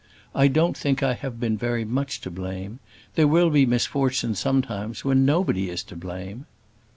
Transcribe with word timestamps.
"I 0.33 0.47
don't 0.47 0.75
think 0.75 1.03
I 1.03 1.13
have 1.13 1.39
been 1.39 1.55
very 1.59 1.85
much 1.85 2.21
to 2.21 2.31
blame. 2.31 2.79
There 3.13 3.27
will 3.27 3.51
be 3.51 3.67
misfortunes 3.67 4.39
sometimes 4.39 5.05
when 5.05 5.25
nobody 5.25 5.69
is 5.69 5.83
to 5.83 5.95
blame." 5.95 6.47